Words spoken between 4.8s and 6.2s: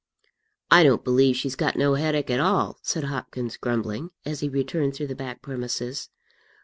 through the back premises.